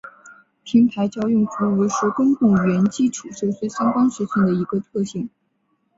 [0.63, 5.29] 平台叫用服务是公共语言基础设施相关实现的一个特性。